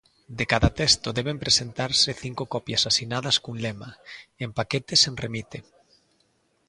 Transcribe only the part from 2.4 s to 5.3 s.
copias asinadas cun lema, en paquete sen